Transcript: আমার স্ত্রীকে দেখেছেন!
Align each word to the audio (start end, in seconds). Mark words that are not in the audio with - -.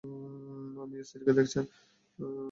আমার 0.73 1.03
স্ত্রীকে 1.07 1.33
দেখেছেন! 1.37 1.65